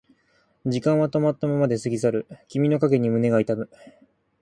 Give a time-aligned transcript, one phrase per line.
[0.65, 3.69] 時間は止まったままで過ぎ去る君の影に胸が痛む